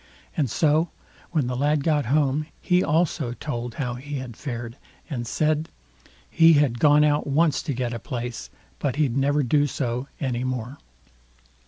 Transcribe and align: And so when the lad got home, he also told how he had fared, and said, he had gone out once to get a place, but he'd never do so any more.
And 0.35 0.49
so 0.49 0.89
when 1.29 1.45
the 1.45 1.55
lad 1.55 1.83
got 1.83 2.07
home, 2.07 2.47
he 2.59 2.83
also 2.83 3.33
told 3.33 3.75
how 3.75 3.93
he 3.93 4.15
had 4.15 4.35
fared, 4.35 4.77
and 5.11 5.27
said, 5.27 5.69
he 6.27 6.53
had 6.53 6.79
gone 6.79 7.03
out 7.03 7.27
once 7.27 7.61
to 7.61 7.73
get 7.75 7.93
a 7.93 7.99
place, 7.99 8.49
but 8.79 8.95
he'd 8.95 9.15
never 9.15 9.43
do 9.43 9.67
so 9.67 10.07
any 10.19 10.43
more. 10.43 10.79